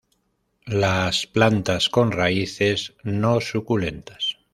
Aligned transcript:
Las 0.65 1.27
plantas 1.27 1.87
con 1.87 2.11
raíces, 2.11 2.95
no 3.03 3.39
suculentas. 3.39 4.39